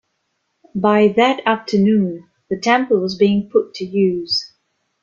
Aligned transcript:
By 0.73 1.09
that 1.09 1.43
afternoon, 1.45 2.27
the 2.49 2.59
temple 2.59 2.99
was 3.01 3.15
being 3.15 3.51
put 3.51 3.75
to 3.75 3.85
use. 3.85 4.51